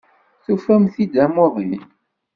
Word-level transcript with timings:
Tufamt-t-id 0.43 1.11
d 1.13 1.15
amuḍin. 1.23 1.83